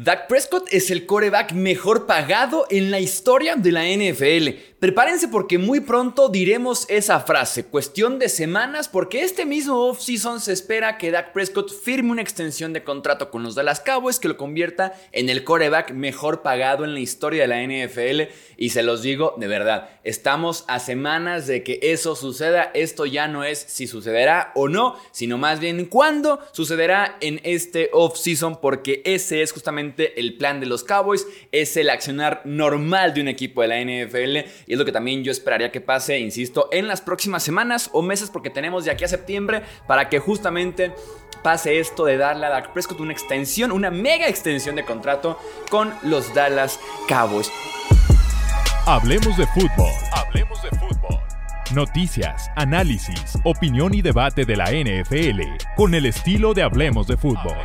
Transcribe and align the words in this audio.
Dak 0.00 0.28
Prescott 0.28 0.68
es 0.70 0.92
el 0.92 1.06
coreback 1.06 1.54
mejor 1.54 2.06
pagado 2.06 2.68
en 2.70 2.92
la 2.92 3.00
historia 3.00 3.56
de 3.56 3.72
la 3.72 3.82
NFL. 3.82 4.77
Prepárense 4.80 5.26
porque 5.26 5.58
muy 5.58 5.80
pronto 5.80 6.28
diremos 6.28 6.86
esa 6.88 7.18
frase, 7.18 7.64
cuestión 7.64 8.20
de 8.20 8.28
semanas, 8.28 8.88
porque 8.88 9.24
este 9.24 9.44
mismo 9.44 9.88
offseason 9.88 10.40
se 10.40 10.52
espera 10.52 10.98
que 10.98 11.10
Dak 11.10 11.32
Prescott 11.32 11.72
firme 11.72 12.12
una 12.12 12.22
extensión 12.22 12.72
de 12.72 12.84
contrato 12.84 13.28
con 13.32 13.42
los 13.42 13.56
Dallas 13.56 13.80
Cowboys 13.80 14.20
que 14.20 14.28
lo 14.28 14.36
convierta 14.36 14.94
en 15.10 15.30
el 15.30 15.42
coreback 15.42 15.90
mejor 15.90 16.42
pagado 16.42 16.84
en 16.84 16.94
la 16.94 17.00
historia 17.00 17.42
de 17.42 17.48
la 17.48 17.60
NFL. 17.60 18.32
Y 18.56 18.70
se 18.70 18.84
los 18.84 19.02
digo 19.02 19.34
de 19.36 19.48
verdad, 19.48 19.90
estamos 20.04 20.64
a 20.68 20.78
semanas 20.78 21.48
de 21.48 21.64
que 21.64 21.80
eso 21.82 22.14
suceda. 22.14 22.70
Esto 22.72 23.04
ya 23.04 23.26
no 23.26 23.42
es 23.42 23.58
si 23.58 23.88
sucederá 23.88 24.52
o 24.54 24.68
no, 24.68 24.94
sino 25.10 25.38
más 25.38 25.58
bien 25.58 25.86
cuándo 25.86 26.38
sucederá 26.52 27.18
en 27.20 27.40
este 27.42 27.90
offseason, 27.92 28.60
porque 28.60 29.02
ese 29.04 29.42
es 29.42 29.50
justamente 29.50 30.20
el 30.20 30.36
plan 30.36 30.60
de 30.60 30.66
los 30.66 30.84
Cowboys, 30.84 31.26
es 31.50 31.76
el 31.76 31.90
accionar 31.90 32.42
normal 32.44 33.12
de 33.12 33.22
un 33.22 33.28
equipo 33.28 33.62
de 33.62 33.66
la 33.66 33.80
NFL 33.80 34.67
y 34.68 34.74
es 34.74 34.78
lo 34.78 34.84
que 34.84 34.92
también 34.92 35.24
yo 35.24 35.32
esperaría 35.32 35.72
que 35.72 35.80
pase, 35.80 36.18
insisto, 36.18 36.68
en 36.70 36.86
las 36.86 37.00
próximas 37.00 37.42
semanas 37.42 37.88
o 37.92 38.02
meses, 38.02 38.28
porque 38.30 38.50
tenemos 38.50 38.84
de 38.84 38.90
aquí 38.90 39.04
a 39.04 39.08
septiembre 39.08 39.62
para 39.86 40.10
que 40.10 40.18
justamente 40.18 40.92
pase 41.42 41.80
esto 41.80 42.04
de 42.04 42.18
darle 42.18 42.46
a 42.46 42.50
Dak 42.50 42.72
Prescott 42.74 43.00
una 43.00 43.12
extensión, 43.12 43.72
una 43.72 43.90
mega 43.90 44.28
extensión 44.28 44.76
de 44.76 44.84
contrato 44.84 45.40
con 45.70 45.92
los 46.02 46.34
Dallas 46.34 46.78
Cowboys. 47.08 47.50
Hablemos 48.84 49.36
de 49.38 49.46
fútbol. 49.46 49.92
Hablemos 50.12 50.62
de 50.62 50.68
fútbol. 50.70 51.18
Noticias, 51.74 52.50
análisis, 52.56 53.38
opinión 53.44 53.94
y 53.94 54.02
debate 54.02 54.44
de 54.44 54.56
la 54.56 54.70
NFL 54.70 55.40
con 55.76 55.94
el 55.94 56.06
estilo 56.06 56.52
de 56.52 56.62
Hablemos 56.62 57.06
de 57.06 57.16
fútbol. 57.16 57.56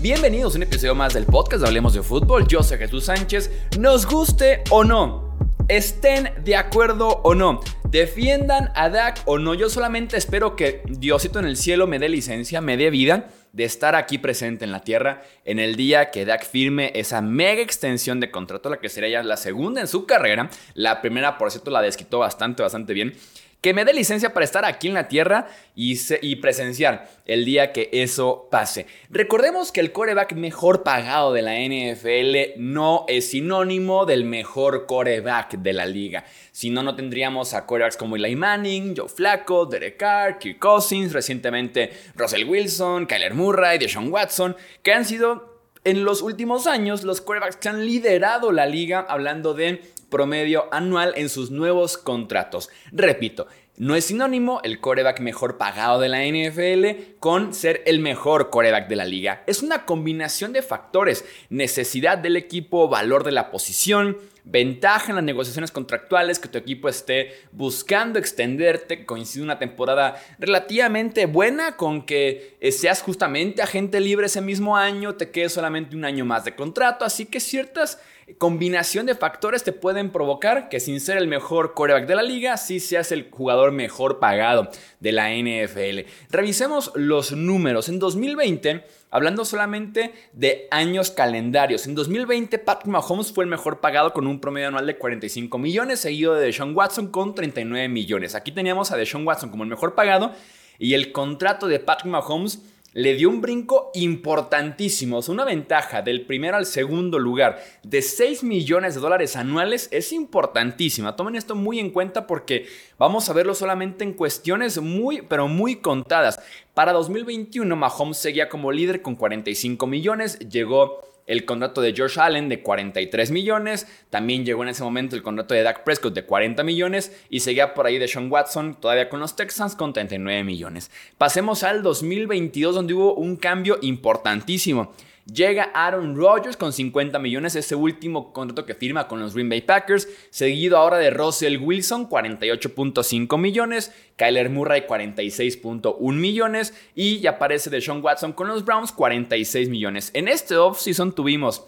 Bienvenidos 0.00 0.54
a 0.54 0.58
un 0.58 0.62
episodio 0.62 0.94
más 0.94 1.12
del 1.12 1.24
podcast 1.24 1.60
de 1.60 1.66
Hablemos 1.66 1.92
de 1.92 2.04
Fútbol. 2.04 2.46
Yo 2.46 2.62
soy 2.62 2.78
Jesús 2.78 3.06
Sánchez. 3.06 3.50
Nos 3.80 4.06
guste 4.06 4.62
o 4.70 4.84
no, 4.84 5.36
estén 5.66 6.32
de 6.44 6.54
acuerdo 6.54 7.20
o 7.24 7.34
no, 7.34 7.58
defiendan 7.90 8.70
a 8.76 8.90
Dak 8.90 9.20
o 9.24 9.38
no, 9.38 9.54
yo 9.54 9.68
solamente 9.68 10.16
espero 10.16 10.54
que 10.54 10.82
Diosito 10.86 11.40
en 11.40 11.46
el 11.46 11.56
cielo 11.56 11.88
me 11.88 11.98
dé 11.98 12.08
licencia, 12.08 12.60
me 12.60 12.76
dé 12.76 12.90
vida 12.90 13.30
de 13.52 13.64
estar 13.64 13.96
aquí 13.96 14.18
presente 14.18 14.64
en 14.64 14.70
la 14.70 14.84
tierra 14.84 15.22
en 15.44 15.58
el 15.58 15.74
día 15.74 16.12
que 16.12 16.24
Dak 16.24 16.46
firme 16.46 16.92
esa 16.94 17.20
mega 17.20 17.60
extensión 17.60 18.20
de 18.20 18.30
contrato, 18.30 18.70
la 18.70 18.78
que 18.78 18.88
sería 18.88 19.08
ya 19.08 19.22
la 19.24 19.36
segunda 19.36 19.80
en 19.80 19.88
su 19.88 20.06
carrera. 20.06 20.48
La 20.74 21.02
primera, 21.02 21.38
por 21.38 21.50
cierto, 21.50 21.72
la 21.72 21.82
desquitó 21.82 22.20
bastante, 22.20 22.62
bastante 22.62 22.92
bien 22.92 23.14
que 23.60 23.74
me 23.74 23.84
dé 23.84 23.92
licencia 23.92 24.32
para 24.32 24.44
estar 24.44 24.64
aquí 24.64 24.88
en 24.88 24.94
la 24.94 25.08
Tierra 25.08 25.48
y, 25.74 26.36
presenciar 26.36 27.08
el 27.26 27.44
día 27.44 27.72
que 27.72 27.90
eso 27.92 28.48
pase. 28.50 28.86
Recordemos 29.10 29.72
que 29.72 29.80
el 29.80 29.92
coreback 29.92 30.34
mejor 30.34 30.84
pagado 30.84 31.32
de 31.32 31.42
la 31.42 31.56
NFL 31.58 32.60
no 32.60 33.04
es 33.08 33.30
sinónimo 33.30 34.06
del 34.06 34.24
mejor 34.24 34.86
coreback 34.86 35.58
de 35.58 35.72
la 35.72 35.86
liga. 35.86 36.24
Si 36.52 36.70
no, 36.70 36.82
no 36.82 36.94
tendríamos 36.94 37.54
a 37.54 37.66
corebacks 37.66 37.96
como 37.96 38.16
Eli 38.16 38.36
Manning, 38.36 38.94
Joe 38.96 39.08
Flacco, 39.08 39.66
Derek 39.66 39.96
Carr, 39.96 40.38
Kirk 40.38 40.58
Cousins, 40.58 41.12
recientemente 41.12 41.90
Russell 42.14 42.44
Wilson, 42.44 43.06
Kyler 43.06 43.34
Murray, 43.34 43.78
Deshaun 43.78 44.12
Watson, 44.12 44.56
que 44.82 44.92
han 44.92 45.04
sido 45.04 45.58
en 45.84 46.04
los 46.04 46.22
últimos 46.22 46.66
años 46.66 47.02
los 47.02 47.20
corebacks 47.20 47.56
que 47.56 47.68
han 47.68 47.84
liderado 47.84 48.52
la 48.52 48.66
liga 48.66 49.06
hablando 49.08 49.54
de 49.54 49.80
promedio 50.08 50.66
anual 50.72 51.12
en 51.16 51.28
sus 51.28 51.50
nuevos 51.50 51.98
contratos. 51.98 52.70
Repito, 52.92 53.46
no 53.76 53.94
es 53.94 54.06
sinónimo 54.06 54.60
el 54.64 54.80
coreback 54.80 55.20
mejor 55.20 55.56
pagado 55.56 56.00
de 56.00 56.08
la 56.08 56.24
NFL 56.24 57.18
con 57.20 57.54
ser 57.54 57.82
el 57.86 58.00
mejor 58.00 58.50
coreback 58.50 58.88
de 58.88 58.96
la 58.96 59.04
liga. 59.04 59.44
Es 59.46 59.62
una 59.62 59.84
combinación 59.84 60.52
de 60.52 60.62
factores, 60.62 61.24
necesidad 61.48 62.18
del 62.18 62.36
equipo, 62.36 62.88
valor 62.88 63.22
de 63.22 63.30
la 63.30 63.52
posición, 63.52 64.18
ventaja 64.50 65.10
en 65.10 65.16
las 65.16 65.24
negociaciones 65.24 65.70
contractuales, 65.70 66.38
que 66.38 66.48
tu 66.48 66.56
equipo 66.56 66.88
esté 66.88 67.32
buscando 67.52 68.18
extenderte, 68.18 69.04
coincide 69.04 69.44
una 69.44 69.58
temporada 69.58 70.20
relativamente 70.38 71.26
buena 71.26 71.76
con 71.76 72.06
que 72.06 72.56
eh, 72.60 72.72
seas 72.72 73.02
justamente 73.02 73.60
agente 73.60 74.00
libre 74.00 74.26
ese 74.26 74.40
mismo 74.40 74.76
año, 74.76 75.16
te 75.16 75.30
quede 75.30 75.50
solamente 75.50 75.94
un 75.94 76.04
año 76.04 76.24
más 76.24 76.44
de 76.44 76.54
contrato, 76.54 77.04
así 77.04 77.26
que 77.26 77.40
ciertas 77.40 78.00
combinación 78.36 79.06
de 79.06 79.14
factores 79.14 79.64
te 79.64 79.72
pueden 79.72 80.10
provocar 80.10 80.68
que 80.68 80.80
sin 80.80 81.00
ser 81.00 81.16
el 81.16 81.28
mejor 81.28 81.72
coreback 81.72 82.06
de 82.06 82.14
la 82.14 82.22
liga, 82.22 82.56
sí 82.58 82.78
seas 82.78 83.10
el 83.10 83.30
jugador 83.30 83.72
mejor 83.72 84.18
pagado 84.18 84.68
de 85.00 85.12
la 85.12 85.30
NFL. 85.30 86.00
Revisemos 86.30 86.92
los 86.94 87.32
números. 87.32 87.88
En 87.88 87.98
2020, 87.98 88.84
hablando 89.10 89.44
solamente 89.44 90.12
de 90.32 90.68
años 90.70 91.10
calendarios, 91.10 91.86
en 91.86 91.94
2020 91.94 92.58
Patrick 92.58 92.88
Mahomes 92.88 93.32
fue 93.32 93.44
el 93.44 93.50
mejor 93.50 93.80
pagado 93.80 94.12
con 94.12 94.26
un 94.26 94.40
promedio 94.40 94.68
anual 94.68 94.86
de 94.86 94.96
45 94.96 95.58
millones, 95.58 96.00
seguido 96.00 96.34
de 96.34 96.46
Deshaun 96.46 96.74
Watson 96.76 97.08
con 97.08 97.34
39 97.34 97.88
millones. 97.88 98.34
Aquí 98.34 98.52
teníamos 98.52 98.90
a 98.90 98.96
Deshaun 98.96 99.26
Watson 99.26 99.50
como 99.50 99.64
el 99.64 99.70
mejor 99.70 99.94
pagado 99.94 100.32
y 100.78 100.94
el 100.94 101.12
contrato 101.12 101.66
de 101.66 101.80
Patrick 101.80 102.10
Mahomes 102.10 102.62
le 102.98 103.14
dio 103.14 103.28
un 103.28 103.40
brinco 103.40 103.92
importantísimo. 103.94 105.20
una 105.28 105.44
ventaja 105.44 106.02
del 106.02 106.26
primero 106.26 106.56
al 106.56 106.66
segundo 106.66 107.20
lugar 107.20 107.62
de 107.84 108.02
6 108.02 108.42
millones 108.42 108.96
de 108.96 109.00
dólares 109.00 109.36
anuales 109.36 109.88
es 109.92 110.12
importantísima. 110.12 111.14
Tomen 111.14 111.36
esto 111.36 111.54
muy 111.54 111.78
en 111.78 111.90
cuenta 111.90 112.26
porque 112.26 112.66
vamos 112.98 113.28
a 113.28 113.34
verlo 113.34 113.54
solamente 113.54 114.02
en 114.02 114.14
cuestiones 114.14 114.80
muy, 114.80 115.22
pero 115.22 115.46
muy 115.46 115.76
contadas. 115.76 116.40
Para 116.74 116.92
2021, 116.92 117.76
Mahomes 117.76 118.16
seguía 118.16 118.48
como 118.48 118.72
líder 118.72 119.00
con 119.00 119.14
45 119.14 119.86
millones, 119.86 120.36
llegó 120.40 121.00
el 121.28 121.44
contrato 121.44 121.80
de 121.80 121.94
Josh 121.96 122.18
Allen 122.18 122.48
de 122.48 122.62
43 122.62 123.30
millones, 123.30 123.86
también 124.10 124.44
llegó 124.44 124.64
en 124.64 124.70
ese 124.70 124.82
momento 124.82 125.14
el 125.14 125.22
contrato 125.22 125.54
de 125.54 125.62
Dak 125.62 125.84
Prescott 125.84 126.14
de 126.14 126.24
40 126.24 126.64
millones 126.64 127.12
y 127.30 127.40
seguía 127.40 127.74
por 127.74 127.86
ahí 127.86 127.98
de 127.98 128.08
Sean 128.08 128.32
Watson 128.32 128.74
todavía 128.80 129.08
con 129.08 129.20
los 129.20 129.36
Texans 129.36 129.76
con 129.76 129.92
39 129.92 130.42
millones. 130.42 130.90
Pasemos 131.16 131.62
al 131.62 131.82
2022 131.82 132.74
donde 132.74 132.94
hubo 132.94 133.14
un 133.14 133.36
cambio 133.36 133.78
importantísimo. 133.82 134.92
Llega 135.32 135.64
Aaron 135.74 136.16
Rodgers 136.16 136.56
con 136.56 136.72
50 136.72 137.18
millones, 137.18 137.54
ese 137.54 137.74
último 137.74 138.32
contrato 138.32 138.64
que 138.64 138.74
firma 138.74 139.06
con 139.06 139.20
los 139.20 139.34
Green 139.34 139.50
Bay 139.50 139.60
Packers, 139.60 140.08
seguido 140.30 140.78
ahora 140.78 140.96
de 140.96 141.10
Russell 141.10 141.58
Wilson, 141.58 142.08
48.5 142.08 143.38
millones, 143.38 143.92
Kyler 144.16 144.48
Murray, 144.48 144.86
46.1 144.88 146.14
millones, 146.14 146.72
y 146.94 147.20
ya 147.20 147.32
aparece 147.32 147.68
Deshaun 147.68 148.02
Watson 148.02 148.32
con 148.32 148.48
los 148.48 148.64
Browns, 148.64 148.90
46 148.90 149.68
millones. 149.68 150.10
En 150.14 150.28
este 150.28 150.56
offseason 150.56 151.12
tuvimos 151.12 151.62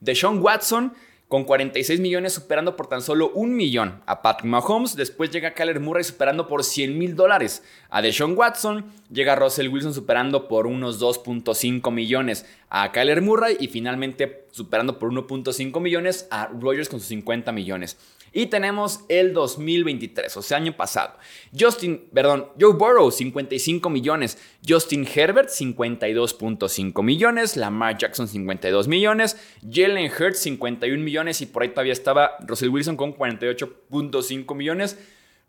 Deshaun 0.00 0.38
Watson, 0.38 0.94
con 1.32 1.44
46 1.44 1.98
millones 2.00 2.34
superando 2.34 2.76
por 2.76 2.88
tan 2.88 3.00
solo 3.00 3.30
un 3.32 3.56
millón 3.56 4.02
a 4.04 4.20
Patrick 4.20 4.50
Mahomes. 4.50 4.96
Después 4.96 5.30
llega 5.30 5.54
Kyler 5.54 5.80
Murray 5.80 6.04
superando 6.04 6.46
por 6.46 6.62
100 6.62 6.98
mil 6.98 7.16
dólares 7.16 7.62
a 7.88 8.02
Deshaun 8.02 8.36
Watson. 8.36 8.84
Llega 9.10 9.34
Russell 9.34 9.68
Wilson 9.68 9.94
superando 9.94 10.46
por 10.46 10.66
unos 10.66 11.00
2.5 11.00 11.90
millones 11.90 12.44
a 12.68 12.92
Kyler 12.92 13.22
Murray. 13.22 13.56
Y 13.60 13.68
finalmente 13.68 14.44
superando 14.50 14.98
por 14.98 15.10
1.5 15.10 15.80
millones 15.80 16.28
a 16.30 16.48
Rogers 16.48 16.90
con 16.90 17.00
sus 17.00 17.08
50 17.08 17.50
millones. 17.50 17.96
Y 18.32 18.46
tenemos 18.46 19.00
el 19.08 19.34
2023, 19.34 20.34
o 20.36 20.42
sea, 20.42 20.56
año 20.56 20.74
pasado. 20.74 21.18
Justin, 21.58 22.08
perdón, 22.14 22.48
Joe 22.58 22.72
Burrow, 22.72 23.10
55 23.10 23.90
millones. 23.90 24.38
Justin 24.66 25.06
Herbert, 25.06 25.50
52.5 25.50 27.02
millones. 27.02 27.56
Lamar 27.56 27.98
Jackson, 27.98 28.26
52 28.26 28.88
millones. 28.88 29.36
Jalen 29.70 30.10
Hurts, 30.10 30.38
51 30.38 31.02
millones. 31.02 31.42
Y 31.42 31.46
por 31.46 31.62
ahí 31.62 31.68
todavía 31.68 31.92
estaba 31.92 32.36
Russell 32.40 32.70
Wilson 32.70 32.96
con 32.96 33.14
48.5 33.14 34.54
millones. 34.54 34.96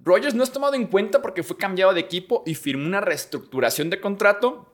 Rogers 0.04 0.36
no 0.36 0.44
es 0.44 0.52
tomado 0.52 0.74
en 0.74 0.88
cuenta 0.88 1.22
porque 1.22 1.44
fue 1.44 1.58
cambiado 1.58 1.94
de 1.94 2.02
equipo 2.02 2.44
y 2.46 2.56
firmó 2.56 2.86
una 2.86 3.00
reestructuración 3.00 3.90
de 3.90 4.02
contrato 4.02 4.70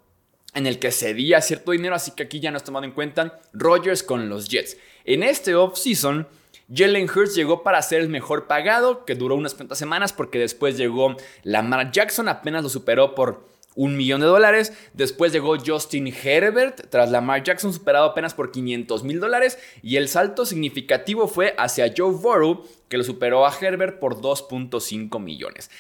en 0.56 0.66
el 0.66 0.80
que 0.80 0.92
cedía 0.92 1.42
cierto 1.42 1.72
dinero, 1.72 1.94
así 1.94 2.12
que 2.12 2.24
aquí 2.24 2.40
ya 2.40 2.50
no 2.50 2.58
es 2.58 2.64
tomado 2.64 2.86
en 2.86 2.92
cuenta 2.92 3.40
Rogers 3.54 4.02
con 4.02 4.30
los 4.30 4.50
Jets. 4.50 4.78
En 5.06 5.22
este 5.22 5.54
offseason 5.54 6.28
Jalen 6.74 7.10
Hurts 7.10 7.36
llegó 7.36 7.64
para 7.64 7.82
ser 7.82 8.02
el 8.02 8.10
mejor 8.10 8.48
pagado, 8.48 9.06
que 9.06 9.16
duró 9.16 9.36
unas 9.36 9.56
cuantas 9.56 9.78
semanas 9.78 10.14
porque 10.14 10.40
después 10.40 10.78
llegó 10.78 11.16
Lamar 11.44 11.92
Jackson, 11.92 12.28
apenas 12.28 12.64
lo 12.64 12.70
superó 12.70 13.16
por 13.16 13.50
un 13.76 13.96
millón 13.98 14.22
de 14.22 14.28
dólares. 14.28 14.74
Después 14.94 15.32
llegó 15.32 15.58
Justin 15.58 16.08
Herbert, 16.08 16.90
tras 16.90 17.10
Lamar 17.10 17.44
Jackson 17.44 17.74
superado 17.74 18.06
apenas 18.06 18.34
por 18.34 18.52
500 18.52 19.04
mil 19.04 19.20
dólares. 19.20 19.58
Y 19.82 19.98
el 19.98 20.10
salto 20.10 20.46
significativo 20.46 21.28
fue 21.28 21.56
hacia 21.58 21.94
Joe 21.96 22.12
Burrow, 22.12 22.66
que 22.88 22.98
lo 22.98 23.04
superó 23.04 23.48
a 23.48 23.56
Herbert 23.58 24.00
por 24.00 24.22
2.5 24.22 25.20
millones. 25.20 25.72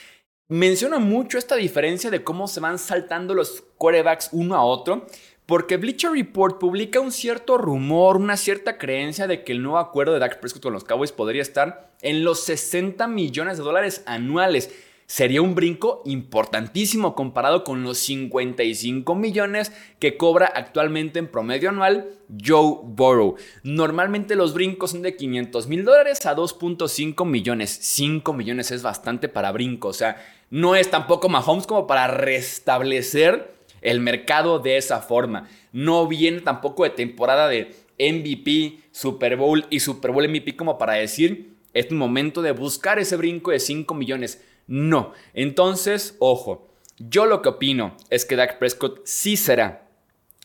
Menciona 0.47 0.97
mucho 0.97 1.38
esta 1.38 1.56
diferencia 1.56 2.09
de 2.09 2.24
cómo 2.24 2.47
se 2.47 2.59
van 2.59 2.80
saltando 2.80 3.35
los 3.35 3.63
quarterbacks 3.77 4.30
uno 4.31 4.56
a 4.56 4.63
otro 4.63 5.06
porque 5.50 5.78
Bleacher 5.78 6.12
Report 6.12 6.60
publica 6.60 7.00
un 7.00 7.12
cierto 7.12 7.57
rumor, 7.57 8.18
una 8.18 8.38
cierta 8.38 8.78
creencia 8.78 9.25
de 9.25 9.44
que 9.44 9.51
el 9.51 9.63
nuevo 9.63 9.80
acuerdo 9.80 10.13
de 10.13 10.19
Dak 10.19 10.40
Prescott 10.40 10.62
con 10.62 10.74
los 10.74 10.84
Cowboys 10.84 11.12
podría 11.12 11.42
estar 11.42 11.90
en 12.04 12.24
los 12.24 12.44
60 12.44 13.07
millones 13.07 13.57
de 13.57 13.63
dólares 13.63 14.04
anuales. 14.06 14.69
Sería 15.07 15.42
un 15.42 15.56
brinco 15.56 16.04
importantísimo 16.06 17.16
comparado 17.16 17.63
con 17.63 17.81
los 17.81 17.98
55 17.98 19.16
millones 19.16 19.72
que 19.98 20.18
cobra 20.18 20.46
actualmente 20.46 21.18
en 21.18 21.28
promedio 21.28 21.69
anual 21.69 22.12
Joe 22.45 22.81
Burrow. 22.84 23.36
Normalmente 23.63 24.36
los 24.36 24.54
brincos 24.54 24.92
son 24.92 25.02
de 25.02 25.16
500 25.16 25.66
mil 25.66 25.84
dólares 25.84 26.28
a 26.28 26.36
2.5 26.36 27.25
millones. 27.25 27.75
5 27.81 28.34
millones 28.34 28.69
es 28.69 28.84
bastante 28.84 29.30
para 29.30 29.52
brinco. 29.52 29.88
O 29.88 29.94
sea, 29.94 30.24
no 30.52 30.75
es 30.75 30.92
tampoco 30.92 31.28
Mahomes 31.28 31.66
como 31.66 31.88
para 31.88 32.07
restablecer 32.07 33.58
el 33.81 34.00
mercado 34.00 34.60
de 34.60 34.78
esa 34.78 35.02
forma. 35.02 35.48
No 35.72 36.08
viene 36.08 36.42
tampoco 36.42 36.84
de 36.84 36.92
temporada 36.92 37.48
de 37.48 37.76
MVP, 38.00 38.80
Super 38.92 39.36
Bowl 39.36 39.66
y 39.70 39.80
Super 39.81 40.12
Bowl 40.12 40.28
MVP 40.28 40.56
como 40.56 40.78
para 40.78 40.94
decir, 40.94 41.56
es 41.74 41.92
momento 41.92 42.42
de 42.42 42.52
buscar 42.52 43.00
ese 43.00 43.16
brinco 43.16 43.52
de 43.52 43.60
5 43.60 43.94
millones. 43.94 44.42
No. 44.68 45.14
Entonces, 45.34 46.16
ojo, 46.20 46.70
yo 46.98 47.26
lo 47.26 47.42
que 47.42 47.50
opino 47.50 47.96
es 48.10 48.26
que 48.26 48.36
Dak 48.36 48.60
Prescott 48.60 49.02
sí 49.06 49.38
será 49.38 49.88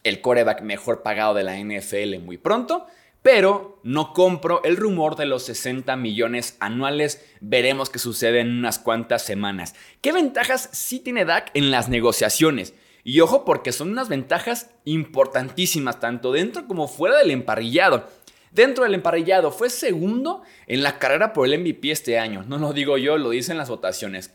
el 0.03 0.21
coreback 0.21 0.63
mejor 0.63 1.03
pagado 1.03 1.35
de 1.35 1.43
la 1.43 1.59
NFL 1.59 2.19
muy 2.21 2.37
pronto, 2.37 2.87
pero 3.23 3.81
no 3.83 4.13
compro 4.13 4.63
el 4.65 4.77
rumor 4.77 5.17
de 5.17 5.25
los 5.25 5.45
60 5.45 5.97
millones 5.97 6.57
anuales. 6.61 7.25
Veremos 7.41 7.89
qué 7.89 7.99
sucede 7.99 8.41
en 8.41 8.51
unas 8.51 8.79
cuantas 8.79 9.23
semanas. 9.23 9.75
¿Qué 10.03 10.13
ventajas 10.13 10.69
sí 10.73 11.01
tiene 11.01 11.25
Dak 11.25 11.51
en 11.55 11.71
las 11.71 11.89
negociaciones? 11.89 12.75
Y 13.05 13.21
ojo 13.21 13.45
porque 13.45 13.71
son 13.71 13.91
unas 13.91 14.09
ventajas 14.09 14.71
importantísimas, 14.85 16.01
tanto 16.01 16.33
dentro 16.33 16.67
como 16.67 16.89
fuera 16.89 17.19
del 17.19 17.31
emparrillado. 17.31 18.09
Dentro 18.51 18.85
del 18.85 18.95
emparrillado 18.95 19.53
fue 19.53 19.69
segundo 19.69 20.43
en 20.67 20.83
la 20.83 20.99
carrera 20.99 21.35
por 21.35 21.47
el 21.47 21.61
MVP 21.61 21.91
este 21.91 22.19
año. 22.19 22.45
No 22.49 22.57
lo 22.57 22.73
digo 22.73 22.97
yo, 22.97 23.19
lo 23.19 23.31
dicen 23.31 23.59
las 23.59 23.69
votaciones. 23.69 24.33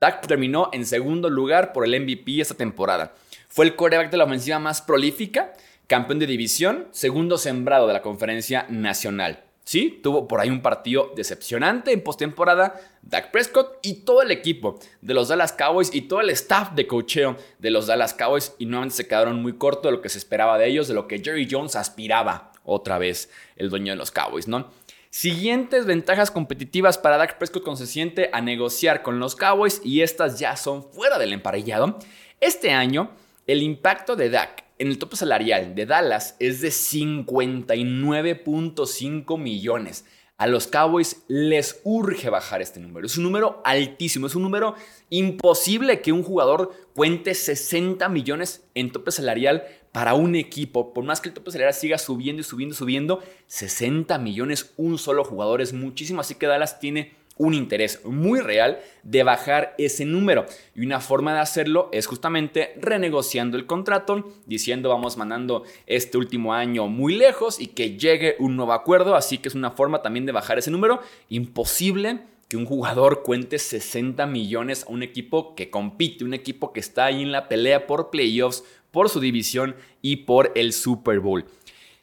Dak 0.00 0.26
terminó 0.26 0.70
en 0.72 0.86
segundo 0.86 1.30
lugar 1.30 1.72
por 1.72 1.84
el 1.84 2.00
MVP 2.00 2.40
esta 2.40 2.54
temporada. 2.54 3.14
Fue 3.48 3.64
el 3.64 3.74
coreback 3.74 4.10
de 4.10 4.16
la 4.16 4.24
ofensiva 4.24 4.58
más 4.58 4.82
prolífica, 4.82 5.52
campeón 5.86 6.18
de 6.18 6.26
división, 6.26 6.88
segundo 6.92 7.38
sembrado 7.38 7.86
de 7.86 7.92
la 7.92 8.02
conferencia 8.02 8.66
nacional. 8.68 9.44
Sí, 9.64 10.00
tuvo 10.02 10.26
por 10.26 10.40
ahí 10.40 10.50
un 10.50 10.60
partido 10.60 11.12
decepcionante 11.14 11.92
en 11.92 12.02
postemporada. 12.02 12.80
Dak 13.02 13.30
Prescott 13.30 13.78
y 13.82 14.04
todo 14.04 14.22
el 14.22 14.30
equipo 14.30 14.78
de 15.00 15.14
los 15.14 15.28
Dallas 15.28 15.52
Cowboys 15.52 15.94
y 15.94 16.02
todo 16.02 16.20
el 16.20 16.30
staff 16.30 16.72
de 16.72 16.86
cocheo 16.86 17.36
de 17.58 17.70
los 17.70 17.86
Dallas 17.86 18.14
Cowboys 18.14 18.54
y 18.58 18.66
nuevamente 18.66 18.96
se 18.96 19.06
quedaron 19.06 19.40
muy 19.40 19.54
corto 19.54 19.88
de 19.88 19.92
lo 19.92 20.02
que 20.02 20.08
se 20.08 20.18
esperaba 20.18 20.58
de 20.58 20.66
ellos, 20.66 20.88
de 20.88 20.94
lo 20.94 21.06
que 21.06 21.20
Jerry 21.20 21.48
Jones 21.50 21.76
aspiraba 21.76 22.52
otra 22.64 22.98
vez 22.98 23.30
el 23.56 23.70
dueño 23.70 23.92
de 23.92 23.96
los 23.96 24.10
Cowboys, 24.10 24.48
¿no? 24.48 24.70
Siguientes 25.10 25.84
ventajas 25.84 26.30
competitivas 26.30 26.96
para 26.96 27.18
Dak 27.18 27.38
Prescott 27.38 27.62
cuando 27.62 27.84
se 27.84 27.86
siente 27.86 28.30
a 28.32 28.40
negociar 28.40 29.02
con 29.02 29.18
los 29.20 29.36
Cowboys 29.36 29.80
y 29.84 30.00
estas 30.00 30.38
ya 30.38 30.56
son 30.56 30.82
fuera 30.90 31.18
del 31.18 31.32
emparellado. 31.32 31.98
Este 32.40 32.72
año, 32.72 33.10
el 33.46 33.62
impacto 33.62 34.16
de 34.16 34.30
Dak 34.30 34.61
en 34.82 34.88
el 34.88 34.98
tope 34.98 35.16
salarial 35.16 35.74
de 35.76 35.86
Dallas 35.86 36.34
es 36.40 36.60
de 36.60 36.70
59.5 36.70 39.38
millones. 39.38 40.04
A 40.38 40.48
los 40.48 40.66
Cowboys 40.66 41.22
les 41.28 41.80
urge 41.84 42.30
bajar 42.30 42.62
este 42.62 42.80
número. 42.80 43.06
Es 43.06 43.16
un 43.16 43.22
número 43.22 43.62
altísimo, 43.64 44.26
es 44.26 44.34
un 44.34 44.42
número 44.42 44.74
imposible 45.08 46.00
que 46.00 46.10
un 46.10 46.24
jugador 46.24 46.72
cuente 46.96 47.34
60 47.34 48.08
millones 48.08 48.64
en 48.74 48.90
tope 48.90 49.12
salarial 49.12 49.62
para 49.92 50.14
un 50.14 50.34
equipo. 50.34 50.92
Por 50.92 51.04
más 51.04 51.20
que 51.20 51.28
el 51.28 51.34
tope 51.36 51.52
salarial 51.52 51.74
siga 51.74 51.96
subiendo 51.96 52.40
y 52.40 52.44
subiendo 52.44 52.74
y 52.74 52.78
subiendo, 52.78 53.22
60 53.46 54.18
millones 54.18 54.72
un 54.76 54.98
solo 54.98 55.22
jugador 55.22 55.60
es 55.60 55.72
muchísimo. 55.72 56.22
Así 56.22 56.34
que 56.34 56.48
Dallas 56.48 56.80
tiene 56.80 57.14
un 57.42 57.54
interés 57.54 58.04
muy 58.04 58.38
real 58.40 58.78
de 59.02 59.24
bajar 59.24 59.74
ese 59.76 60.04
número. 60.04 60.46
Y 60.76 60.86
una 60.86 61.00
forma 61.00 61.34
de 61.34 61.40
hacerlo 61.40 61.88
es 61.92 62.06
justamente 62.06 62.74
renegociando 62.80 63.56
el 63.56 63.66
contrato, 63.66 64.32
diciendo 64.46 64.90
vamos 64.90 65.16
mandando 65.16 65.64
este 65.86 66.18
último 66.18 66.54
año 66.54 66.86
muy 66.86 67.16
lejos 67.16 67.60
y 67.60 67.66
que 67.66 67.98
llegue 67.98 68.36
un 68.38 68.54
nuevo 68.54 68.72
acuerdo. 68.72 69.16
Así 69.16 69.38
que 69.38 69.48
es 69.48 69.56
una 69.56 69.72
forma 69.72 70.02
también 70.02 70.24
de 70.24 70.32
bajar 70.32 70.58
ese 70.58 70.70
número. 70.70 71.00
Imposible 71.30 72.20
que 72.48 72.56
un 72.56 72.64
jugador 72.64 73.24
cuente 73.24 73.58
60 73.58 74.24
millones 74.26 74.84
a 74.84 74.92
un 74.92 75.02
equipo 75.02 75.56
que 75.56 75.68
compite, 75.68 76.24
un 76.24 76.34
equipo 76.34 76.72
que 76.72 76.80
está 76.80 77.06
ahí 77.06 77.22
en 77.22 77.32
la 77.32 77.48
pelea 77.48 77.88
por 77.88 78.10
playoffs, 78.10 78.62
por 78.92 79.08
su 79.08 79.18
división 79.18 79.74
y 80.00 80.16
por 80.16 80.52
el 80.54 80.72
Super 80.72 81.18
Bowl 81.18 81.44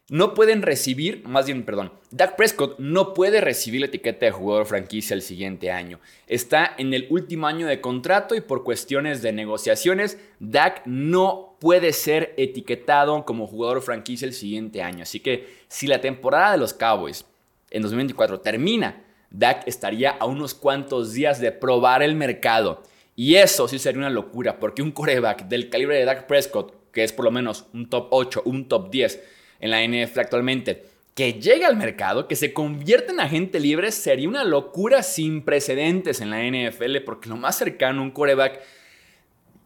no 0.10 0.34
pueden 0.34 0.64
recibir, 0.64 1.24
más 1.28 1.46
bien, 1.46 1.64
perdón, 1.64 1.92
Dak 2.10 2.36
Prescott 2.36 2.80
no 2.80 3.14
puede 3.14 3.42
recibir 3.42 3.82
la 3.82 3.88
etiqueta 3.88 4.26
de 4.26 4.32
jugador 4.32 4.66
franquicia 4.66 5.14
el 5.14 5.22
siguiente 5.22 5.72
año. 5.72 6.00
Está 6.28 6.74
en 6.78 6.96
el 6.96 7.06
último 7.12 7.46
año 7.46 7.68
de 7.68 7.80
contrato 7.80 8.34
y 8.34 8.42
por 8.42 8.64
cuestiones 8.64 9.22
de 9.22 9.32
negociaciones, 9.32 10.18
Dak 10.40 10.82
no 10.86 11.56
puede 11.60 11.94
ser 11.94 12.34
etiquetado 12.38 13.24
como 13.24 13.46
jugador 13.46 13.82
franquicia 13.82 14.26
el 14.26 14.34
siguiente 14.34 14.82
año. 14.82 15.04
Así 15.04 15.20
que 15.20 15.48
si 15.68 15.86
la 15.86 16.02
temporada 16.02 16.54
de 16.54 16.58
los 16.58 16.74
Cowboys 16.74 17.26
en 17.70 17.84
2024 17.84 18.40
termina, 18.40 19.04
Dak 19.30 19.68
estaría 19.68 20.12
a 20.12 20.26
unos 20.26 20.56
cuantos 20.56 21.14
días 21.14 21.40
de 21.40 21.52
probar 21.52 22.02
el 22.02 22.16
mercado. 22.16 22.82
Y 23.16 23.36
eso 23.36 23.68
sí 23.68 23.78
sería 23.78 24.00
una 24.00 24.10
locura, 24.10 24.60
porque 24.60 24.82
un 24.82 24.92
coreback 24.92 25.48
del 25.48 25.70
calibre 25.70 25.98
de 25.98 26.06
Dak 26.06 26.26
Prescott, 26.26 26.74
que 26.92 27.04
es 27.04 27.14
por 27.14 27.26
lo 27.26 27.32
menos 27.32 27.66
un 27.74 27.90
top 27.90 28.08
8, 28.10 28.44
un 28.46 28.68
top 28.68 28.90
10, 28.90 29.22
en 29.60 29.72
la 29.72 29.86
NFL 29.86 30.20
actualmente, 30.20 30.84
que 31.16 31.34
llegue 31.34 31.66
al 31.66 31.76
mercado, 31.76 32.28
que 32.28 32.36
se 32.36 32.54
convierta 32.54 33.12
en 33.12 33.20
agente 33.20 33.60
libre, 33.60 33.92
sería 33.92 34.30
una 34.30 34.44
locura 34.44 35.04
sin 35.04 35.42
precedentes 35.42 36.22
en 36.22 36.30
la 36.30 36.42
NFL, 36.42 36.98
porque 37.06 37.30
lo 37.30 37.36
más 37.36 37.58
cercano 37.58 38.02
a 38.02 38.04
un 38.04 38.12
coreback 38.12 38.62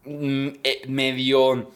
mm, 0.06 0.48
eh, 0.64 0.82
medio 0.88 1.70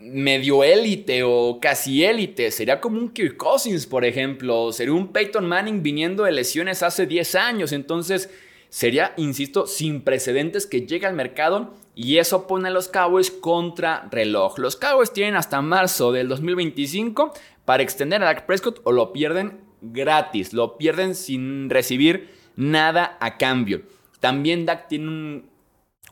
medio 0.00 0.62
élite 0.62 1.22
o 1.24 1.58
casi 1.60 2.04
élite. 2.04 2.50
Sería 2.50 2.80
como 2.80 2.98
un 2.98 3.10
Kirk 3.10 3.36
Cousins, 3.36 3.86
por 3.86 4.04
ejemplo. 4.04 4.72
Sería 4.72 4.94
un 4.94 5.08
Peyton 5.08 5.46
Manning 5.46 5.82
viniendo 5.82 6.24
de 6.24 6.32
lesiones 6.32 6.82
hace 6.82 7.06
10 7.06 7.34
años. 7.34 7.72
Entonces, 7.72 8.30
sería, 8.68 9.12
insisto, 9.16 9.66
sin 9.66 10.02
precedentes 10.02 10.66
que 10.66 10.86
llegue 10.86 11.06
al 11.06 11.14
mercado 11.14 11.74
y 11.94 12.18
eso 12.18 12.46
pone 12.46 12.68
a 12.68 12.70
los 12.70 12.88
Cowboys 12.88 13.30
contra 13.30 14.08
reloj. 14.10 14.58
Los 14.58 14.76
Cowboys 14.76 15.12
tienen 15.12 15.34
hasta 15.34 15.60
marzo 15.60 16.12
del 16.12 16.28
2025 16.28 17.32
para 17.68 17.82
extender 17.82 18.22
a 18.22 18.24
Dak 18.24 18.46
Prescott 18.46 18.80
o 18.84 18.92
lo 18.92 19.12
pierden 19.12 19.60
gratis, 19.82 20.54
lo 20.54 20.78
pierden 20.78 21.14
sin 21.14 21.68
recibir 21.68 22.30
nada 22.56 23.18
a 23.20 23.36
cambio. 23.36 23.82
También 24.20 24.64
Dak 24.64 24.88
tiene 24.88 25.42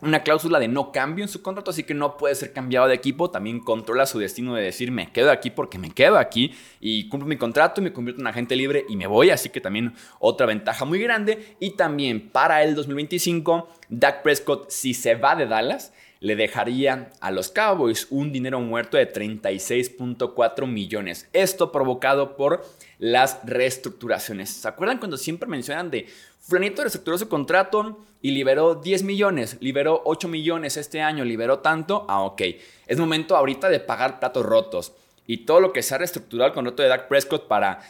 una 0.03 0.23
cláusula 0.23 0.59
de 0.59 0.69
no 0.69 0.93
cambio 0.93 1.25
en 1.25 1.31
su 1.31 1.41
contrato, 1.41 1.71
así 1.71 1.85
que 1.85 1.95
no 1.95 2.19
puede 2.19 2.35
ser 2.35 2.53
cambiado 2.53 2.89
de 2.89 2.95
equipo. 2.95 3.31
También 3.31 3.61
controla 3.61 4.05
su 4.05 4.19
destino 4.19 4.55
de 4.55 4.65
decir 4.65 4.93
me 4.93 5.11
quedo 5.11 5.31
aquí 5.31 5.49
porque 5.49 5.79
me 5.79 5.93
quedo 5.93 6.19
aquí 6.19 6.55
y 6.79 7.09
cumplo 7.09 7.27
mi 7.27 7.39
contrato 7.39 7.81
y 7.81 7.85
me 7.85 7.93
convierto 7.95 8.21
en 8.21 8.27
agente 8.27 8.55
libre 8.55 8.85
y 8.91 8.97
me 8.97 9.07
voy. 9.07 9.31
Así 9.31 9.49
que 9.49 9.63
también 9.63 9.95
otra 10.19 10.45
ventaja 10.45 10.85
muy 10.85 10.99
grande. 10.99 11.57
Y 11.59 11.71
también 11.71 12.29
para 12.29 12.65
el 12.65 12.75
2025, 12.75 13.67
Dak 13.89 14.23
Prescott, 14.23 14.69
si 14.69 14.93
se 14.93 15.15
va 15.15 15.35
de 15.35 15.47
Dallas, 15.47 15.95
le 16.27 16.35
dejaría 16.35 17.13
a 17.21 17.31
los 17.31 17.51
Cowboys 17.51 18.09
un 18.11 18.33
dinero 18.33 18.59
muerto 18.59 18.97
de 18.97 19.13
36.4 19.13 20.67
millones. 20.67 21.29
Esto 21.33 21.71
provocado 21.71 22.37
por 22.37 22.67
las 22.99 23.39
reestructuraciones. 23.45 24.51
¿Se 24.51 24.67
acuerdan 24.67 24.99
cuando 24.99 25.19
siempre 25.19 25.49
mencionan 25.49 25.89
de 25.89 26.09
Fulanito 26.41 26.83
reestructuró 26.83 27.17
su 27.17 27.29
contrato 27.29 28.05
y 28.23 28.33
liberó 28.33 28.75
10 28.75 29.05
millones, 29.05 29.57
liberó 29.61 30.03
8 30.05 30.27
millones 30.27 30.77
este 30.77 31.01
año, 31.01 31.25
liberó 31.25 31.61
tanto? 31.61 32.05
Ah, 32.09 32.23
ok. 32.23 32.43
Es 32.89 32.99
momento 32.99 33.37
ahorita 33.37 33.69
de 33.69 33.79
pagar 33.79 34.19
platos 34.19 34.45
rotos. 34.45 34.95
Y 35.29 35.45
todo 35.45 35.61
lo 35.61 35.73
que 35.73 35.85
se 35.85 35.95
ha 35.95 35.99
reestructurado 35.99 36.49
el 36.49 36.55
contrato 36.55 36.83
de 36.83 36.89
Dak 36.89 37.07
Prescott 37.07 37.47
para 37.47 37.83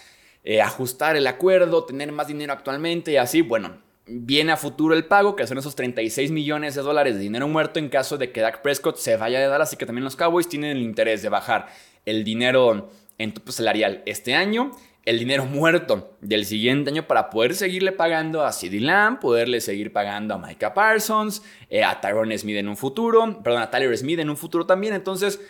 eh, 0.45 0.61
ajustar 0.61 1.17
el 1.17 1.27
acuerdo, 1.27 1.85
tener 1.85 2.13
más 2.13 2.27
dinero 2.27 2.53
actualmente 2.53 3.13
y 3.13 3.17
así, 3.17 3.41
bueno, 3.41 3.79
viene 4.07 4.53
a 4.53 4.57
futuro 4.57 4.95
el 4.95 5.05
pago, 5.05 5.35
que 5.35 5.47
son 5.47 5.59
esos 5.59 5.75
36 5.75 6.31
millones 6.31 6.75
de 6.75 6.83
dólares 6.83 7.17
de 7.17 7.21
dinero 7.21 7.49
muerto 7.49 7.79
en 7.79 7.89
caso 7.89 8.19
de 8.19 8.31
que 8.31 8.41
Dak 8.41 8.63
Prescott 8.63 8.97
se 8.97 9.17
vaya 9.17 9.41
de 9.41 9.47
Dallas, 9.47 9.69
así 9.69 9.77
que 9.77 9.87
también 9.87 10.05
los 10.05 10.17
Cowboys 10.17 10.49
tienen 10.49 10.77
el 10.77 10.83
interés 10.83 11.23
de 11.23 11.29
bajar 11.29 11.67
el 12.05 12.23
dinero 12.23 12.91
en 13.19 13.35
tope 13.35 13.51
salarial 13.51 14.03
este 14.07 14.35
año, 14.35 14.71
el 15.05 15.19
dinero 15.19 15.45
muerto 15.45 16.17
del 16.21 16.45
siguiente 16.45 16.91
año 16.91 17.07
para 17.07 17.31
poder 17.31 17.55
seguirle 17.55 17.93
pagando 17.93 18.45
a 18.45 18.53
CeeDee 18.53 18.81
Lamb, 18.81 19.19
poderle 19.21 19.61
seguir 19.61 19.93
pagando 19.93 20.35
a 20.35 20.39
Micah 20.39 20.75
Parsons, 20.75 21.43
eh, 21.69 21.83
a 21.83 22.01
Tyrone 22.01 22.37
Smith 22.39 22.57
en 22.57 22.69
un 22.69 22.77
futuro, 22.77 23.43
perdón, 23.43 23.63
a 23.63 23.71
Tyler 23.71 23.97
Smith 23.97 24.21
en 24.21 24.31
un 24.31 24.37
futuro 24.37 24.67
también, 24.67 24.95
entonces 24.95 25.41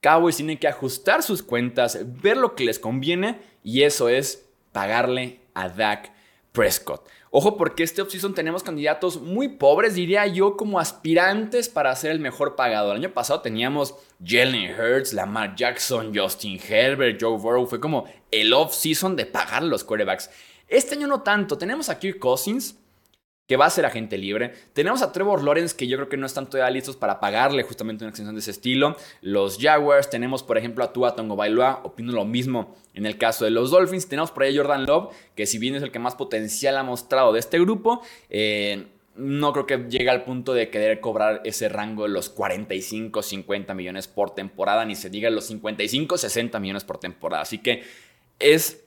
Cowboys 0.00 0.36
tienen 0.36 0.58
que 0.58 0.68
ajustar 0.68 1.22
sus 1.22 1.42
cuentas, 1.42 1.98
ver 2.22 2.36
lo 2.36 2.54
que 2.54 2.64
les 2.64 2.78
conviene 2.78 3.40
y 3.64 3.82
eso 3.82 4.08
es 4.08 4.46
pagarle 4.72 5.40
a 5.54 5.68
Dak 5.68 6.12
Prescott. 6.56 7.06
Ojo 7.30 7.58
porque 7.58 7.82
este 7.82 8.00
offseason 8.00 8.34
tenemos 8.34 8.62
candidatos 8.62 9.20
muy 9.20 9.48
pobres, 9.48 9.94
diría 9.94 10.26
yo, 10.26 10.56
como 10.56 10.80
aspirantes 10.80 11.68
para 11.68 11.94
ser 11.94 12.12
el 12.12 12.18
mejor 12.18 12.56
pagado. 12.56 12.92
El 12.92 12.98
año 12.98 13.12
pasado 13.12 13.42
teníamos 13.42 13.94
Jalen 14.24 14.74
Hurts, 14.74 15.12
Lamar 15.12 15.54
Jackson, 15.54 16.16
Justin 16.16 16.58
Herbert, 16.66 17.18
Joe 17.20 17.36
Burrow. 17.36 17.66
Fue 17.66 17.78
como 17.78 18.06
el 18.30 18.54
offseason 18.54 19.16
de 19.16 19.26
pagar 19.26 19.64
los 19.64 19.84
quarterbacks. 19.84 20.30
Este 20.66 20.94
año 20.94 21.06
no 21.06 21.20
tanto. 21.20 21.58
Tenemos 21.58 21.90
a 21.90 21.98
Kirk 21.98 22.18
Cousins, 22.18 22.78
que 23.46 23.56
va 23.56 23.66
a 23.66 23.70
ser 23.70 23.86
agente 23.86 24.18
libre. 24.18 24.52
Tenemos 24.72 25.02
a 25.02 25.12
Trevor 25.12 25.42
Lawrence, 25.42 25.76
que 25.76 25.86
yo 25.86 25.96
creo 25.96 26.08
que 26.08 26.16
no 26.16 26.26
están 26.26 26.50
todavía 26.50 26.70
listos 26.70 26.96
para 26.96 27.20
pagarle 27.20 27.62
justamente 27.62 28.04
una 28.04 28.10
extensión 28.10 28.34
de 28.34 28.40
ese 28.40 28.50
estilo. 28.50 28.96
Los 29.20 29.58
Jaguars, 29.58 30.10
tenemos 30.10 30.42
por 30.42 30.58
ejemplo 30.58 30.84
a 30.84 30.92
Tua 30.92 31.14
Tongo 31.14 31.36
opino 31.84 32.12
lo 32.12 32.24
mismo 32.24 32.74
en 32.94 33.06
el 33.06 33.18
caso 33.18 33.44
de 33.44 33.50
los 33.50 33.70
Dolphins. 33.70 34.08
Tenemos 34.08 34.32
por 34.32 34.42
ahí 34.42 34.56
a 34.56 34.62
Jordan 34.62 34.86
Love, 34.86 35.14
que 35.34 35.46
si 35.46 35.58
bien 35.58 35.76
es 35.76 35.82
el 35.82 35.92
que 35.92 35.98
más 35.98 36.16
potencial 36.16 36.76
ha 36.76 36.82
mostrado 36.82 37.32
de 37.32 37.38
este 37.38 37.60
grupo, 37.60 38.02
eh, 38.30 38.86
no 39.14 39.52
creo 39.52 39.66
que 39.66 39.78
llegue 39.88 40.10
al 40.10 40.24
punto 40.24 40.52
de 40.52 40.68
querer 40.68 41.00
cobrar 41.00 41.40
ese 41.44 41.68
rango 41.68 42.02
de 42.02 42.10
los 42.10 42.28
45, 42.28 43.22
50 43.22 43.74
millones 43.74 44.08
por 44.08 44.34
temporada, 44.34 44.84
ni 44.84 44.94
se 44.94 45.08
diga 45.08 45.30
los 45.30 45.46
55, 45.46 46.18
60 46.18 46.58
millones 46.60 46.84
por 46.84 46.98
temporada. 46.98 47.42
Así 47.42 47.58
que 47.58 47.82
es 48.38 48.85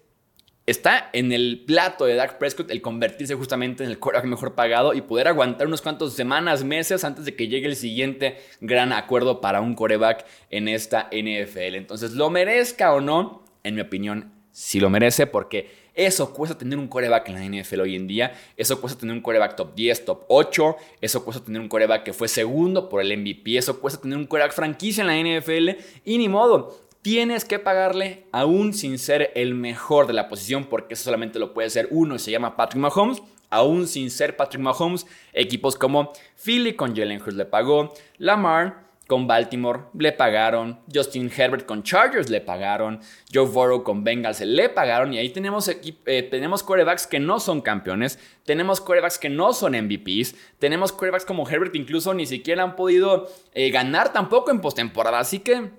está 0.70 1.10
en 1.14 1.32
el 1.32 1.64
plato 1.66 2.06
de 2.06 2.16
Dak 2.16 2.38
Prescott 2.38 2.72
el 2.72 2.82
convertirse 2.82 3.36
justamente 3.36 3.84
en 3.84 3.90
el 3.90 4.00
quarterback 4.00 4.30
mejor 4.30 4.56
pagado 4.56 4.94
y 4.94 5.02
poder 5.02 5.28
aguantar 5.28 5.68
unos 5.68 5.82
cuantos 5.82 6.14
semanas, 6.14 6.64
meses 6.64 7.04
antes 7.04 7.26
de 7.26 7.36
que 7.36 7.48
llegue 7.48 7.68
el 7.68 7.76
siguiente 7.76 8.38
gran 8.62 8.94
acuerdo 8.94 9.42
para 9.42 9.62
un 9.62 9.76
coreback 9.76 10.26
en 10.50 10.68
esta 10.68 11.10
NFL. 11.12 11.76
Entonces, 11.76 12.12
lo 12.12 12.30
merezca 12.30 12.94
o 12.94 13.02
no, 13.02 13.44
en 13.64 13.76
mi 13.76 13.82
opinión, 13.82 14.32
sí 14.52 14.80
lo 14.80 14.90
merece 14.90 15.28
porque 15.28 15.90
eso 15.96 16.34
cuesta 16.34 16.58
tener 16.58 16.80
un 16.80 16.88
coreback 16.88 17.28
en 17.30 17.36
la 17.36 17.62
NFL 17.62 17.82
hoy 17.82 17.96
en 17.96 18.08
día. 18.08 18.34
Eso 18.56 18.80
cuesta 18.80 19.00
tener 19.00 19.14
un 19.14 19.22
coreback 19.22 19.56
top 19.56 19.76
10, 19.76 20.06
top 20.06 20.24
8. 20.30 20.76
Eso 21.02 21.26
cuesta 21.26 21.44
tener 21.44 21.62
un 21.62 21.68
coreback 21.68 22.04
que 22.04 22.14
fue 22.14 22.30
segundo 22.30 22.88
por 22.88 23.02
el 23.02 23.18
MVP. 23.18 23.58
Eso 23.58 23.80
cuesta 23.82 24.00
tener 24.00 24.18
un 24.18 24.26
coreback 24.26 24.54
franquicia 24.54 25.02
en 25.02 25.08
la 25.08 25.40
NFL. 25.40 25.70
Y 26.06 26.18
ni 26.18 26.30
modo 26.30 26.89
tienes 27.02 27.46
que 27.46 27.60
pagarle 27.60 28.26
aún 28.32 28.74
sin 28.74 28.98
ser 29.00 29.32
el 29.36 29.56
mejor 29.56 30.08
de 30.08 30.14
la 30.14 30.30
posición, 30.30 30.66
porque 30.66 30.94
eso 30.94 31.06
solamente 31.06 31.40
lo 31.40 31.54
puede 31.54 31.70
ser 31.70 31.88
uno 31.92 32.16
y 32.16 32.20
se 32.20 32.32
llama 32.32 32.56
Patrick 32.56 32.82
Mahomes. 32.82 33.22
Aún 33.52 33.88
sin 33.88 34.12
ser 34.12 34.38
Patrick 34.38 34.62
Mahomes, 34.62 35.08
equipos 35.34 35.76
como 35.76 36.14
Philly 36.36 36.74
con 36.76 36.96
Jalen 36.96 37.20
Hurts 37.20 37.36
le 37.36 37.46
pagó, 37.46 37.94
Lamar 38.20 38.90
con 39.08 39.26
Baltimore 39.26 39.86
le 39.98 40.12
pagaron, 40.12 40.82
Justin 40.94 41.32
Herbert 41.36 41.66
con 41.66 41.82
Chargers 41.82 42.30
le 42.30 42.42
pagaron, 42.42 43.00
Joe 43.34 43.48
Burrow 43.48 43.84
con 43.84 44.04
Bengals 44.04 44.42
le 44.42 44.70
pagaron 44.70 45.16
y 45.16 45.18
ahí 45.18 45.30
tenemos, 45.30 45.68
eh, 45.68 46.24
tenemos 46.30 46.62
quarterbacks 46.62 47.08
que 47.08 47.20
no 47.20 47.40
son 47.40 47.62
campeones, 47.62 48.20
tenemos 48.46 48.80
quarterbacks 48.80 49.18
que 49.18 49.30
no 49.30 49.52
son 49.52 49.72
MVPs, 49.72 50.36
tenemos 50.60 50.92
quarterbacks 50.92 51.26
como 51.26 51.50
Herbert 51.50 51.76
incluso 51.76 52.14
ni 52.14 52.28
siquiera 52.28 52.62
han 52.62 52.76
podido 52.76 53.28
eh, 53.56 53.72
ganar 53.72 54.14
tampoco 54.14 54.52
en 54.52 54.62
postemporada, 54.62 55.18
así 55.18 55.40
que 55.40 55.72